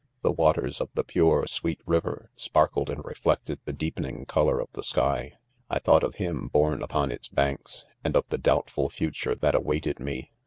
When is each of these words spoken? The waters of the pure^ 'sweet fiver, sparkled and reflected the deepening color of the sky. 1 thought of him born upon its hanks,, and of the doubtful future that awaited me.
The 0.23 0.31
waters 0.31 0.81
of 0.81 0.89
the 0.95 1.03
pure^ 1.03 1.47
'sweet 1.47 1.79
fiver, 1.85 2.31
sparkled 2.35 2.89
and 2.89 3.05
reflected 3.05 3.59
the 3.65 3.71
deepening 3.71 4.25
color 4.25 4.59
of 4.59 4.67
the 4.73 4.81
sky. 4.81 5.33
1 5.67 5.81
thought 5.81 6.03
of 6.03 6.15
him 6.15 6.47
born 6.47 6.81
upon 6.81 7.11
its 7.11 7.29
hanks,, 7.37 7.85
and 8.03 8.15
of 8.15 8.25
the 8.29 8.39
doubtful 8.39 8.89
future 8.89 9.35
that 9.35 9.53
awaited 9.53 9.99
me. 9.99 10.31